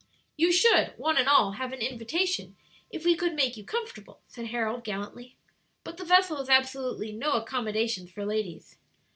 "You 0.35 0.51
should, 0.51 0.93
one 0.97 1.15
and 1.19 1.29
all, 1.29 1.51
have 1.51 1.71
an 1.73 1.79
invitation 1.81 2.55
if 2.89 3.05
we 3.05 3.15
could 3.15 3.35
make 3.35 3.55
you 3.55 3.63
comfortable," 3.63 4.19
said 4.27 4.47
Harold, 4.47 4.83
gallantly: 4.83 5.37
"but 5.83 5.97
the 5.97 6.05
vessel 6.05 6.37
has 6.37 6.49
absolutely 6.49 7.11
no 7.11 7.33
accommodations 7.33 8.09
for 8.09 8.25
ladies." 8.25 8.77